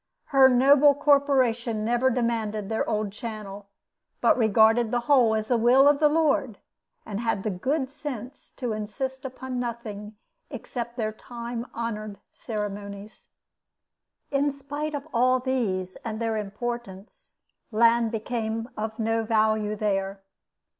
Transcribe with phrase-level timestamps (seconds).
[0.33, 3.67] Her noble corporation never demanded their old channel,
[4.19, 6.57] but regarded the whole as the will of the Lord,
[7.05, 10.15] and had the good sense to insist upon nothing
[10.49, 13.27] except their time honored ceremonies.
[14.31, 17.37] In spite of all these and their importance,
[17.71, 20.23] land became of no value there.